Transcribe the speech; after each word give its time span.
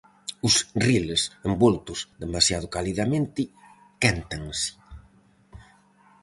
Os 0.47 0.55
riles, 0.87 1.21
envoltos 1.49 1.99
demasiado 2.23 2.67
calidamente, 2.75 3.41
quéntanse. 4.01 4.71